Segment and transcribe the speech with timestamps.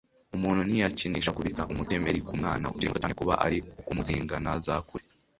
[0.35, 5.05] Umuntu ntiyakinisha kubika umutemeri ku mwana ukiri muto cyane, kuba ari ukumuzinga ntazakure